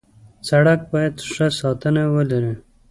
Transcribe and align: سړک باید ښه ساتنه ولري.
سړک 0.47 0.81
باید 0.91 1.15
ښه 1.31 1.47
ساتنه 1.59 2.03
ولري. 2.13 2.53